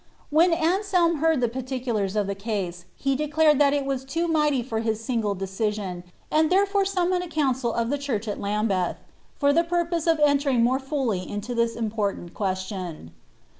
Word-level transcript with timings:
WIwb 0.33 0.53
Aneplin 0.55 1.19
heard 1.19 1.43
ihe 1.43 1.47
partirulars 1.51 2.15
of 2.15 2.25
the 2.25 2.33
case, 2.33 2.85
he 2.95 3.15
declared 3.15 3.59
Umt 3.61 3.71
ii 3.71 3.81
wm 3.81 4.07
lm 4.25 4.31
mighty 4.31 4.63
for 4.63 4.79
his 4.79 4.99
single 4.99 5.35
derision, 5.35 6.03
and 6.31 6.49
therefore 6.51 6.85
stimnionetl 6.85 7.25
a 7.25 7.27
council 7.27 7.75
»f 7.75 7.87
llw 7.87 7.99
church 7.99 8.27
at 8.27 8.39
Lambeth, 8.41 8.97
for 9.37 9.53
the 9.53 9.63
ptirpose 9.63 10.11
of 10.11 10.19
entering 10.23 10.63
more 10.63 10.79
fully 10.79 11.29
into 11.29 11.53
this 11.53 11.75
io 11.77 11.83
porlant 11.89 12.33
question.' 12.33 13.11